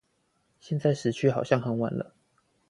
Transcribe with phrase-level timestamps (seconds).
[0.59, 2.15] 現在時區好像很晚了